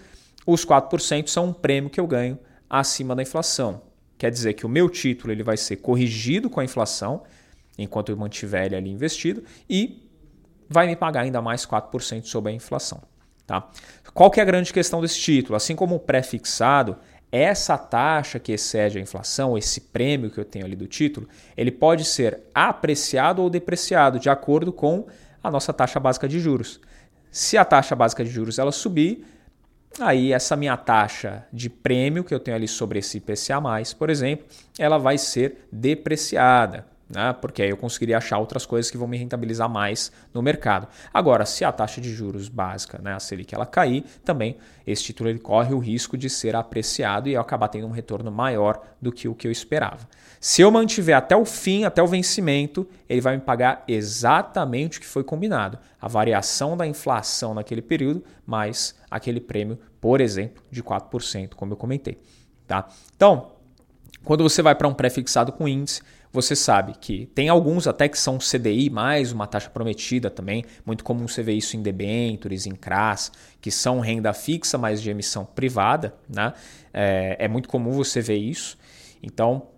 os 0.46 0.64
4% 0.64 1.28
são 1.28 1.46
um 1.46 1.52
prêmio 1.52 1.90
que 1.90 2.00
eu 2.00 2.06
ganho 2.06 2.38
acima 2.68 3.14
da 3.14 3.22
inflação. 3.22 3.82
Quer 4.18 4.30
dizer 4.30 4.54
que 4.54 4.64
o 4.64 4.68
meu 4.68 4.88
título 4.88 5.32
ele 5.32 5.42
vai 5.42 5.56
ser 5.56 5.76
corrigido 5.76 6.48
com 6.48 6.60
a 6.60 6.64
inflação, 6.64 7.22
enquanto 7.76 8.10
eu 8.10 8.16
mantiver 8.16 8.66
ele 8.66 8.76
ali 8.76 8.90
investido, 8.90 9.44
e 9.68 10.08
vai 10.68 10.86
me 10.86 10.96
pagar 10.96 11.22
ainda 11.22 11.42
mais 11.42 11.66
4% 11.66 12.24
sobre 12.24 12.52
a 12.52 12.54
inflação. 12.54 13.02
Tá? 13.46 13.68
Qual 14.12 14.30
que 14.30 14.40
é 14.40 14.42
a 14.42 14.46
grande 14.46 14.72
questão 14.72 15.00
desse 15.00 15.20
título? 15.20 15.54
Assim 15.54 15.76
como 15.76 15.94
o 15.94 16.00
pré-fixado, 16.00 16.96
essa 17.30 17.76
taxa 17.76 18.38
que 18.38 18.52
excede 18.52 18.98
a 18.98 19.00
inflação, 19.00 19.58
esse 19.58 19.80
prêmio 19.80 20.30
que 20.30 20.38
eu 20.38 20.44
tenho 20.44 20.64
ali 20.64 20.76
do 20.76 20.86
título, 20.86 21.28
ele 21.56 21.70
pode 21.70 22.04
ser 22.04 22.40
apreciado 22.54 23.42
ou 23.42 23.50
depreciado 23.50 24.18
de 24.18 24.30
acordo 24.30 24.72
com 24.72 25.06
a 25.42 25.50
nossa 25.50 25.72
taxa 25.72 26.00
básica 26.00 26.28
de 26.28 26.38
juros. 26.38 26.80
Se 27.30 27.58
a 27.58 27.64
taxa 27.64 27.94
básica 27.94 28.24
de 28.24 28.30
juros 28.30 28.58
ela 28.58 28.72
subir, 28.72 29.26
aí 30.00 30.32
essa 30.32 30.56
minha 30.56 30.76
taxa 30.76 31.46
de 31.52 31.68
prêmio 31.68 32.24
que 32.24 32.34
eu 32.34 32.40
tenho 32.40 32.56
ali 32.56 32.68
sobre 32.68 32.98
esse 32.98 33.18
IPCA+, 33.18 33.60
por 33.98 34.10
exemplo, 34.10 34.46
ela 34.78 34.98
vai 34.98 35.18
ser 35.18 35.66
depreciada 35.70 36.86
né? 37.08 37.32
porque 37.32 37.62
aí 37.62 37.70
eu 37.70 37.76
conseguiria 37.76 38.18
achar 38.18 38.38
outras 38.38 38.66
coisas 38.66 38.90
que 38.90 38.96
vão 38.96 39.06
me 39.06 39.16
rentabilizar 39.16 39.68
mais 39.68 40.10
no 40.34 40.42
mercado. 40.42 40.88
Agora, 41.12 41.46
se 41.46 41.64
a 41.64 41.72
taxa 41.72 42.00
de 42.00 42.12
juros 42.12 42.48
básica, 42.48 43.00
né, 43.02 43.14
a 43.14 43.20
Selic, 43.20 43.54
ela 43.54 43.66
cair, 43.66 44.04
também 44.24 44.56
esse 44.86 45.04
título 45.04 45.28
ele 45.28 45.38
corre 45.38 45.74
o 45.74 45.78
risco 45.78 46.16
de 46.16 46.28
ser 46.28 46.54
apreciado 46.56 47.28
e 47.28 47.34
eu 47.34 47.40
acabar 47.40 47.68
tendo 47.68 47.86
um 47.86 47.90
retorno 47.90 48.30
maior 48.30 48.80
do 49.00 49.12
que 49.12 49.28
o 49.28 49.34
que 49.34 49.46
eu 49.46 49.52
esperava. 49.52 50.08
Se 50.40 50.62
eu 50.62 50.70
mantiver 50.70 51.16
até 51.16 51.36
o 51.36 51.44
fim, 51.44 51.84
até 51.84 52.02
o 52.02 52.06
vencimento, 52.06 52.86
ele 53.08 53.20
vai 53.20 53.36
me 53.36 53.42
pagar 53.42 53.82
exatamente 53.88 54.98
o 54.98 55.00
que 55.00 55.06
foi 55.06 55.24
combinado. 55.24 55.78
A 56.00 56.08
variação 56.08 56.76
da 56.76 56.86
inflação 56.86 57.54
naquele 57.54 57.82
período, 57.82 58.22
mais 58.44 58.94
aquele 59.10 59.40
prêmio, 59.40 59.78
por 60.00 60.20
exemplo, 60.20 60.62
de 60.70 60.82
4%, 60.82 61.54
como 61.54 61.72
eu 61.72 61.76
comentei. 61.76 62.20
Tá? 62.66 62.86
Então, 63.16 63.52
quando 64.24 64.42
você 64.42 64.60
vai 64.60 64.74
para 64.74 64.88
um 64.88 64.94
pré-fixado 64.94 65.52
com 65.52 65.68
índice, 65.68 66.02
você 66.36 66.54
sabe 66.54 66.92
que 67.00 67.26
tem 67.34 67.48
alguns 67.48 67.86
até 67.86 68.08
que 68.08 68.18
são 68.18 68.36
CDI 68.38 68.90
mais 68.90 69.32
uma 69.32 69.46
taxa 69.46 69.70
prometida 69.70 70.28
também, 70.28 70.64
muito 70.84 71.02
comum 71.02 71.26
você 71.26 71.42
ver 71.42 71.54
isso 71.54 71.76
em 71.76 71.82
debentures, 71.82 72.66
em 72.66 72.74
CRAS, 72.74 73.32
que 73.58 73.70
são 73.70 74.00
renda 74.00 74.34
fixa, 74.34 74.76
mas 74.76 75.00
de 75.00 75.10
emissão 75.10 75.46
privada, 75.46 76.14
né? 76.28 76.52
É, 76.92 77.36
é 77.40 77.48
muito 77.48 77.70
comum 77.70 77.92
você 77.92 78.20
ver 78.20 78.36
isso. 78.36 78.76
Então, 79.22 79.68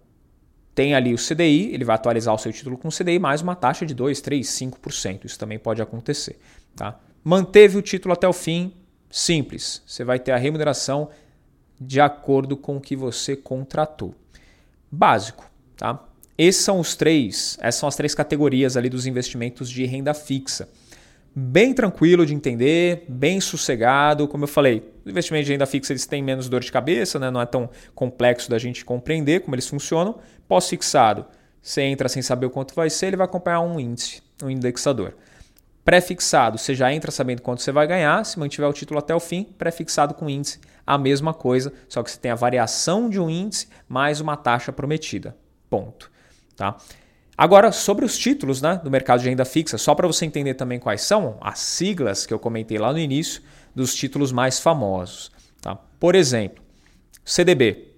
tem 0.75 0.95
ali 0.97 1.15
o 1.15 1.17
CDI, 1.17 1.73
ele 1.73 1.85
vai 1.85 1.95
atualizar 1.95 2.35
o 2.35 2.39
seu 2.39 2.53
título 2.53 2.77
com 2.77 2.89
CDI 2.89 3.21
mais 3.21 3.41
uma 3.41 3.55
taxa 3.55 3.87
de 3.87 3.95
2, 3.95 4.21
3, 4.21 4.47
5%. 4.47 5.25
Isso 5.25 5.39
também 5.39 5.61
pode 5.61 5.81
acontecer. 5.81 6.41
Tá? 6.75 6.99
Manteve 7.23 7.79
o 7.79 7.83
título 7.83 8.15
até 8.15 8.27
o 8.27 8.33
fim, 8.33 8.75
simples. 9.09 9.81
Você 9.87 10.03
vai 10.03 10.19
ter 10.19 10.33
a 10.33 10.37
remuneração 10.37 11.09
de 11.81 12.01
acordo 12.01 12.57
com 12.57 12.77
o 12.77 12.81
que 12.81 12.97
você 12.97 13.37
contratou. 13.37 14.13
Básico, 14.91 15.49
tá? 15.77 16.08
Esses 16.39 16.63
são 16.63 16.79
os 16.79 16.95
três, 16.95 17.59
essas 17.61 17.81
são 17.81 17.89
as 17.89 17.97
três 17.97 18.15
categorias 18.15 18.77
ali 18.77 18.89
dos 18.89 19.07
investimentos 19.07 19.69
de 19.69 19.85
renda 19.85 20.15
fixa. 20.15 20.69
Bem 21.35 21.75
tranquilo 21.75 22.25
de 22.25 22.33
entender, 22.33 23.05
bem 23.09 23.41
sossegado, 23.41 24.29
como 24.29 24.45
eu 24.45 24.49
falei, 24.49 24.89
os 25.05 25.11
investimentos 25.11 25.47
de 25.47 25.53
renda 25.53 25.67
fixa 25.67 25.93
eles 25.93 26.07
têm 26.07 26.23
menos 26.23 26.49
dor 26.49 26.61
de 26.61 26.71
cabeça, 26.71 27.19
né? 27.19 27.29
não 27.29 27.41
é 27.41 27.47
tão 27.47 27.69
complexo 27.93 28.49
da 28.49 28.57
gente 28.57 28.85
compreender 28.85 29.41
como 29.41 29.57
eles 29.57 29.67
funcionam. 29.67 30.21
Pós-fixado, 30.47 31.27
você 31.61 31.83
entra 31.83 32.09
sem 32.09 32.23
saber 32.23 32.47
o 32.47 32.51
quanto 32.51 32.73
vai 32.73 32.89
ser, 32.89 33.09
ele 33.09 33.17
vai 33.17 33.27
acompanhar 33.27 33.61
um 33.61 33.81
índice, 33.81 34.23
um 34.41 34.49
indexador. 34.49 35.15
Pré-fixado, 35.85 36.57
você 36.57 36.73
já 36.73 36.93
entra 36.93 37.11
sabendo 37.11 37.43
quanto 37.43 37.63
você 37.63 37.73
vai 37.73 37.87
ganhar, 37.87 38.25
se 38.25 38.39
mantiver 38.39 38.69
o 38.69 38.73
título 38.73 39.01
até 39.01 39.13
o 39.13 39.19
fim, 39.19 39.43
pré-fixado 39.43 40.15
com 40.15 40.31
índice, 40.31 40.61
a 40.87 40.97
mesma 40.97 41.35
coisa, 41.35 41.73
só 41.89 42.01
que 42.01 42.13
você 42.13 42.19
tem 42.19 42.31
a 42.31 42.37
variação 42.37 43.11
de 43.11 43.19
um 43.19 43.29
índice 43.29 43.67
mais 43.89 44.21
uma 44.21 44.37
taxa 44.37 44.73
prometida. 44.73 45.37
Ponto. 45.69 46.11
Tá? 46.59 46.77
Agora, 47.37 47.71
sobre 47.71 48.05
os 48.05 48.19
títulos 48.19 48.61
né, 48.61 48.81
do 48.83 48.91
mercado 48.91 49.21
de 49.21 49.29
renda 49.29 49.45
fixa, 49.45 49.79
só 49.79 49.95
para 49.95 50.09
você 50.09 50.27
entender 50.27 50.55
também 50.55 50.81
quais 50.81 51.03
são 51.03 51.39
as 51.41 51.61
siglas 51.61 52.27
que 52.27 52.35
eu 52.35 52.39
comentei 52.39 52.79
lá 52.79 52.93
no 52.93 52.99
início 52.99 53.41
dos 53.73 53.95
títulos 53.95 54.33
mais 54.33 54.59
famosos. 54.59 55.31
Tá? 55.61 55.77
Por 56.01 56.17
exemplo, 56.17 56.65
CDB. 57.25 57.93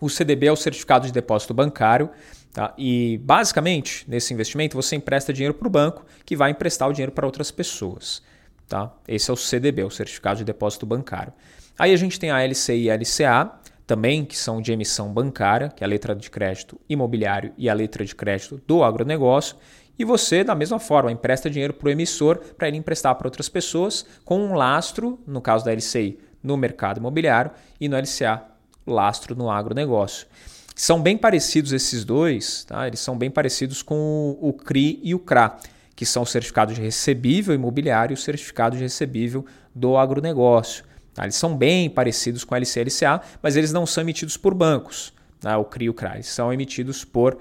O 0.00 0.08
CDB 0.08 0.46
é 0.46 0.52
o 0.52 0.56
Certificado 0.56 1.06
de 1.06 1.12
Depósito 1.12 1.52
Bancário. 1.52 2.08
Tá? 2.50 2.72
E 2.78 3.20
basicamente, 3.22 4.08
nesse 4.08 4.32
investimento, 4.32 4.74
você 4.74 4.96
empresta 4.96 5.34
dinheiro 5.34 5.52
para 5.52 5.68
o 5.68 5.70
banco 5.70 6.06
que 6.24 6.34
vai 6.34 6.50
emprestar 6.50 6.88
o 6.88 6.94
dinheiro 6.94 7.12
para 7.12 7.26
outras 7.26 7.50
pessoas. 7.50 8.22
Tá? 8.66 8.90
Esse 9.06 9.30
é 9.30 9.34
o 9.34 9.36
CDB, 9.36 9.84
o 9.84 9.90
Certificado 9.90 10.38
de 10.38 10.44
Depósito 10.44 10.86
Bancário. 10.86 11.34
Aí 11.78 11.92
a 11.92 11.96
gente 11.96 12.18
tem 12.18 12.30
a 12.30 12.42
LCI 12.42 12.84
e 12.84 12.90
a 12.90 12.94
LCA, 12.94 13.52
também, 13.86 14.24
que 14.24 14.36
são 14.36 14.60
de 14.60 14.72
emissão 14.72 15.12
bancária, 15.12 15.68
que 15.68 15.82
é 15.82 15.86
a 15.86 15.88
letra 15.88 16.14
de 16.14 16.30
crédito 16.30 16.80
imobiliário 16.88 17.52
e 17.56 17.68
a 17.68 17.74
letra 17.74 18.04
de 18.04 18.14
crédito 18.14 18.60
do 18.66 18.82
agronegócio. 18.82 19.56
E 19.98 20.04
você, 20.04 20.42
da 20.42 20.54
mesma 20.54 20.78
forma, 20.78 21.12
empresta 21.12 21.50
dinheiro 21.50 21.74
para 21.74 21.88
o 21.88 21.90
emissor 21.90 22.38
para 22.56 22.68
ele 22.68 22.76
emprestar 22.76 23.14
para 23.14 23.26
outras 23.26 23.48
pessoas 23.48 24.06
com 24.24 24.38
um 24.38 24.54
lastro, 24.54 25.20
no 25.26 25.40
caso 25.40 25.64
da 25.64 25.72
LCI, 25.72 26.18
no 26.42 26.56
mercado 26.56 26.98
imobiliário 26.98 27.50
e 27.80 27.88
no 27.88 27.96
LCA, 27.96 28.42
lastro 28.86 29.36
no 29.36 29.50
agronegócio. 29.50 30.26
São 30.74 31.00
bem 31.00 31.16
parecidos 31.16 31.72
esses 31.72 32.04
dois, 32.04 32.64
tá? 32.64 32.86
eles 32.86 33.00
são 33.00 33.16
bem 33.16 33.30
parecidos 33.30 33.82
com 33.82 34.36
o 34.40 34.52
CRI 34.52 35.00
e 35.02 35.14
o 35.14 35.18
CRA, 35.18 35.58
que 35.94 36.06
são 36.06 36.22
o 36.22 36.26
certificado 36.26 36.72
de 36.72 36.80
recebível 36.80 37.54
imobiliário 37.54 38.14
e 38.14 38.16
o 38.16 38.18
certificado 38.18 38.76
de 38.76 38.82
recebível 38.82 39.44
do 39.74 39.96
agronegócio. 39.96 40.84
Tá? 41.14 41.24
Eles 41.24 41.34
são 41.34 41.56
bem 41.56 41.90
parecidos 41.90 42.44
com 42.44 42.54
LC 42.54 42.80
e 42.80 42.84
LCA, 42.84 43.20
mas 43.42 43.56
eles 43.56 43.72
não 43.72 43.86
são 43.86 44.02
emitidos 44.02 44.36
por 44.36 44.54
bancos, 44.54 45.12
tá? 45.40 45.58
o 45.58 45.64
CRI 45.64 45.86
e 45.86 45.90
o 45.90 45.94
CRA, 45.94 46.14
eles 46.14 46.28
são 46.28 46.52
emitidos 46.52 47.04
por, 47.04 47.38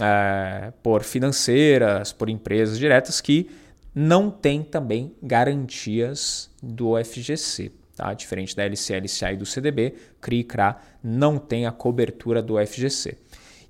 é, 0.00 0.72
por 0.82 1.02
financeiras, 1.02 2.12
por 2.12 2.28
empresas 2.28 2.78
diretas 2.78 3.20
que 3.20 3.48
não 3.94 4.30
têm 4.30 4.62
também 4.62 5.14
garantias 5.22 6.50
do 6.62 6.94
FGC. 7.02 7.70
Tá? 7.94 8.14
Diferente 8.14 8.56
da 8.56 8.64
LC, 8.64 8.94
LCA 8.94 9.32
e 9.32 9.36
do 9.36 9.44
CDB, 9.44 9.94
CRI 10.20 10.40
e 10.40 10.44
CRA 10.44 10.76
não 11.02 11.38
tem 11.38 11.66
a 11.66 11.72
cobertura 11.72 12.42
do 12.42 12.54
FGC. 12.66 13.18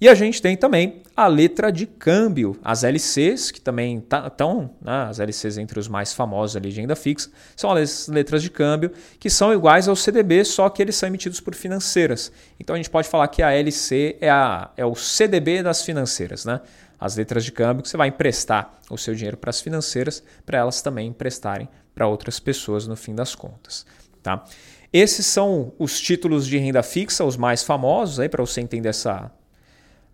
E 0.02 0.08
a 0.08 0.16
gente 0.16 0.42
tem 0.42 0.56
também 0.56 1.00
a 1.16 1.28
letra 1.28 1.70
de 1.70 1.86
câmbio, 1.86 2.58
as 2.60 2.82
LCs, 2.82 3.52
que 3.52 3.60
também 3.60 3.98
estão, 3.98 4.30
tá, 4.30 4.74
né, 4.82 5.08
as 5.08 5.20
LCs 5.20 5.58
entre 5.58 5.78
os 5.78 5.86
mais 5.86 6.12
famosos 6.12 6.56
ali 6.56 6.72
de 6.72 6.80
renda 6.80 6.96
fixa, 6.96 7.30
são 7.54 7.70
as 7.70 8.08
letras 8.08 8.42
de 8.42 8.50
câmbio 8.50 8.90
que 9.20 9.30
são 9.30 9.54
iguais 9.54 9.86
ao 9.86 9.94
CDB, 9.94 10.44
só 10.44 10.68
que 10.68 10.82
eles 10.82 10.96
são 10.96 11.06
emitidos 11.06 11.38
por 11.38 11.54
financeiras. 11.54 12.32
Então 12.58 12.74
a 12.74 12.78
gente 12.78 12.90
pode 12.90 13.08
falar 13.08 13.28
que 13.28 13.44
a 13.44 13.52
LC 13.52 14.16
é, 14.20 14.28
a, 14.28 14.72
é 14.76 14.84
o 14.84 14.96
CDB 14.96 15.62
das 15.62 15.84
financeiras, 15.84 16.44
né? 16.44 16.60
As 16.98 17.14
letras 17.14 17.44
de 17.44 17.52
câmbio 17.52 17.84
que 17.84 17.88
você 17.88 17.96
vai 17.96 18.08
emprestar 18.08 18.80
o 18.90 18.98
seu 18.98 19.14
dinheiro 19.14 19.36
para 19.36 19.50
as 19.50 19.60
financeiras, 19.60 20.20
para 20.44 20.58
elas 20.58 20.82
também 20.82 21.10
emprestarem 21.10 21.68
para 21.94 22.08
outras 22.08 22.40
pessoas 22.40 22.88
no 22.88 22.96
fim 22.96 23.14
das 23.14 23.36
contas. 23.36 23.86
Tá? 24.20 24.44
Esses 24.92 25.26
são 25.26 25.72
os 25.78 26.00
títulos 26.00 26.44
de 26.44 26.58
renda 26.58 26.82
fixa, 26.82 27.24
os 27.24 27.36
mais 27.36 27.62
famosos, 27.62 28.18
aí 28.18 28.28
para 28.28 28.44
você 28.44 28.60
entender 28.60 28.88
essa, 28.88 29.30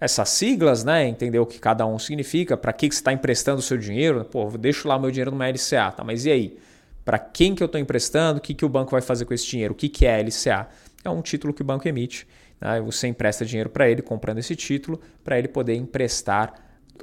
essas 0.01 0.29
siglas, 0.29 0.85
né? 0.85 1.07
Entender 1.07 1.39
o 1.39 1.47
que 1.47 1.59
cada 1.59 1.87
um 1.87 1.99
significa, 1.99 2.57
para 2.57 2.73
que, 2.73 2.89
que 2.89 2.95
você 2.95 3.01
está 3.01 3.13
emprestando 3.13 3.59
o 3.59 3.63
seu 3.63 3.77
dinheiro. 3.77 4.25
Pô, 4.25 4.49
deixo 4.59 4.87
lá 4.87 4.99
meu 4.99 5.11
dinheiro 5.11 5.31
numa 5.31 5.49
LCA, 5.49 5.93
tá? 5.93 6.05
Mas 6.05 6.25
e 6.25 6.31
aí? 6.31 6.59
Para 7.05 7.19
quem 7.19 7.55
que 7.55 7.63
eu 7.63 7.67
estou 7.67 7.81
emprestando? 7.81 8.39
O 8.39 8.41
que, 8.41 8.53
que 8.53 8.65
o 8.65 8.69
banco 8.69 8.91
vai 8.91 9.01
fazer 9.01 9.25
com 9.25 9.33
esse 9.33 9.47
dinheiro? 9.47 9.73
O 9.73 9.77
que, 9.77 9.89
que 9.89 10.07
é 10.07 10.21
LCA? 10.23 10.69
É 11.03 11.09
um 11.09 11.23
título 11.23 11.55
que 11.55 11.63
o 11.63 11.65
banco 11.65 11.89
emite. 11.89 12.27
Né? 12.61 12.81
Você 12.83 13.09
empresta 13.09 13.45
dinheiro 13.45 13.71
para 13.71 13.89
ele 13.89 14.03
comprando 14.03 14.39
esse 14.39 14.55
título, 14.55 15.01
para 15.25 15.39
ele 15.39 15.49
poder 15.49 15.75
emprestar 15.75 16.53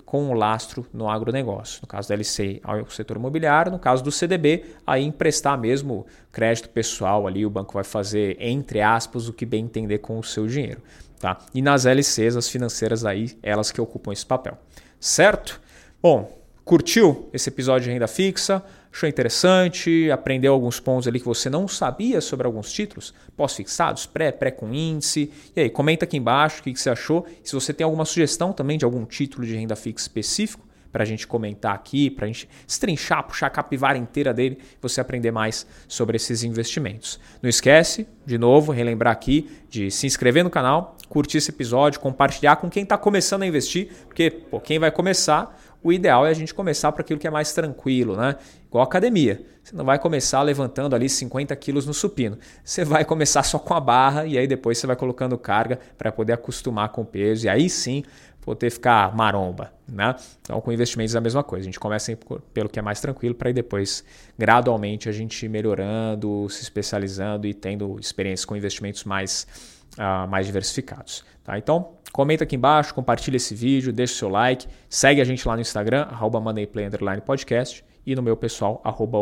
com 0.05 0.29
o 0.29 0.33
lastro 0.33 0.85
no 0.93 1.09
agronegócio. 1.09 1.79
No 1.81 1.87
caso 1.87 2.09
da 2.09 2.15
LC, 2.15 2.59
ao 2.63 2.87
setor 2.89 3.17
imobiliário, 3.17 3.71
no 3.71 3.79
caso 3.79 4.03
do 4.03 4.11
CDB, 4.11 4.65
aí 4.85 5.03
emprestar 5.03 5.57
mesmo 5.57 6.05
crédito 6.31 6.69
pessoal 6.69 7.25
ali, 7.25 7.45
o 7.45 7.49
banco 7.49 7.73
vai 7.73 7.83
fazer, 7.83 8.37
entre 8.39 8.81
aspas, 8.81 9.27
o 9.27 9.33
que 9.33 9.45
bem 9.45 9.63
entender 9.63 9.99
com 9.99 10.19
o 10.19 10.23
seu 10.23 10.45
dinheiro. 10.47 10.81
Tá? 11.19 11.38
E 11.53 11.62
nas 11.62 11.86
LCs, 11.86 12.36
as 12.36 12.50
financeiras 12.50 13.05
aí, 13.05 13.38
elas 13.41 13.72
que 13.72 13.81
ocupam 13.81 14.12
esse 14.12 14.25
papel. 14.25 14.57
Certo? 15.00 15.62
Bom, 16.01 16.38
curtiu 16.63 17.29
esse 17.34 17.50
episódio 17.50 17.86
de 17.86 17.93
renda 17.93 18.07
fixa? 18.07 18.63
Achou 18.91 19.10
interessante? 19.10 20.10
Aprendeu 20.10 20.53
alguns 20.53 20.79
pontos 20.79 21.07
ali 21.07 21.19
que 21.19 21.25
você 21.25 21.50
não 21.50 21.67
sabia 21.67 22.22
sobre 22.22 22.48
alguns 22.48 22.72
títulos? 22.72 23.13
Pós-fixados, 23.36 24.05
pré, 24.05 24.31
pré 24.31 24.51
com 24.51 24.74
índice? 24.74 25.31
E 25.55 25.62
aí, 25.62 25.69
comenta 25.69 26.05
aqui 26.05 26.15
embaixo 26.15 26.62
o 26.62 26.63
que 26.63 26.75
você 26.75 26.89
achou. 26.89 27.25
Se 27.43 27.53
você 27.53 27.74
tem 27.74 27.84
alguma 27.84 28.05
sugestão 28.05 28.53
também 28.53 28.77
de 28.77 28.86
algum 28.86 29.03
título 29.05 29.45
de 29.45 29.53
renda 29.55 29.75
fixa 29.75 30.03
específico, 30.03 30.65
para 30.95 31.03
a 31.03 31.05
gente 31.05 31.27
comentar 31.27 31.75
aqui, 31.75 32.09
para 32.09 32.23
a 32.23 32.27
gente 32.29 32.47
estrinchar, 32.65 33.21
puxar 33.27 33.47
a 33.47 33.49
capivara 33.49 33.97
inteira 33.97 34.33
dele, 34.33 34.59
você 34.81 35.01
aprender 35.01 35.29
mais 35.29 35.67
sobre 35.89 36.15
esses 36.15 36.41
investimentos. 36.41 37.19
Não 37.41 37.49
esquece, 37.49 38.07
de 38.25 38.37
novo, 38.37 38.71
relembrar 38.71 39.11
aqui 39.11 39.49
de 39.69 39.91
se 39.91 40.07
inscrever 40.07 40.41
no 40.41 40.49
canal, 40.49 40.95
curtir 41.09 41.39
esse 41.39 41.51
episódio, 41.51 41.99
compartilhar 41.99 42.55
com 42.55 42.69
quem 42.69 42.83
está 42.83 42.97
começando 42.97 43.41
a 43.41 43.45
investir, 43.45 43.89
porque 44.07 44.31
pô, 44.31 44.57
quem 44.57 44.79
vai 44.79 44.89
começar 44.89 45.61
o 45.83 45.93
ideal 45.93 46.25
é 46.25 46.31
a 46.31 46.33
gente 46.33 46.51
começar 46.51 46.91
para 46.93 47.01
aquilo 47.01 47.19
que 47.19 47.27
é 47.27 47.29
mais 47.29 47.53
tranquilo, 47.53 48.15
né? 48.15 48.37
Igual 48.67 48.83
academia. 48.83 49.45
Você 49.61 49.75
não 49.75 49.85
vai 49.85 49.99
começar 49.99 50.41
levantando 50.41 50.95
ali 50.95 51.07
50 51.07 51.55
quilos 51.57 51.85
no 51.85 51.93
supino. 51.93 52.39
Você 52.63 52.83
vai 52.83 53.05
começar 53.05 53.43
só 53.43 53.59
com 53.59 53.73
a 53.73 53.79
barra 53.79 54.25
e 54.25 54.35
aí 54.35 54.47
depois 54.47 54.79
você 54.79 54.87
vai 54.87 54.95
colocando 54.95 55.37
carga 55.37 55.79
para 55.95 56.11
poder 56.11 56.33
acostumar 56.33 56.89
com 56.89 57.01
o 57.01 57.05
peso 57.05 57.45
e 57.45 57.49
aí 57.49 57.69
sim 57.69 58.03
poder 58.45 58.69
ficar 58.69 59.13
maromba, 59.15 59.73
né? 59.87 60.15
Então 60.41 60.61
com 60.61 60.71
investimentos 60.71 61.15
é 61.15 61.17
a 61.17 61.21
mesma 61.21 61.43
coisa. 61.43 61.63
A 61.63 61.65
gente 61.65 61.79
começa 61.79 62.17
pelo 62.53 62.69
que 62.69 62.77
é 62.77 62.81
mais 62.81 63.01
tranquilo 63.01 63.33
para 63.33 63.51
depois 63.51 64.03
gradualmente 64.37 65.09
a 65.09 65.11
gente 65.11 65.49
melhorando, 65.49 66.47
se 66.49 66.61
especializando 66.61 67.47
e 67.47 67.53
tendo 67.53 67.99
experiências 67.99 68.45
com 68.45 68.55
investimentos 68.55 69.03
mais, 69.03 69.47
uh, 69.93 70.29
mais 70.29 70.45
diversificados. 70.45 71.25
Tá? 71.43 71.57
Então 71.57 71.95
Comenta 72.15 72.45
aqui 72.45 72.55
embaixo, 72.55 72.93
compartilha 72.93 73.35
esse 73.35 73.53
vídeo, 73.53 73.91
deixa 73.91 74.13
o 74.13 74.15
seu 74.15 74.29
like, 74.29 74.65
segue 74.87 75.19
a 75.19 75.25
gente 75.25 75.45
lá 75.45 75.53
no 75.53 75.59
Instagram, 75.59 76.03
arroba 76.03 76.39
MoneyPlay 76.39 76.89
Podcast 77.25 77.83
e 78.05 78.15
no 78.15 78.23
meu 78.23 78.37
pessoal, 78.37 78.79
arroba 78.85 79.21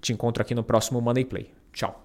Te 0.00 0.10
encontro 0.10 0.40
aqui 0.40 0.54
no 0.54 0.64
próximo 0.64 1.02
Moneyplay. 1.02 1.50
Tchau! 1.70 2.01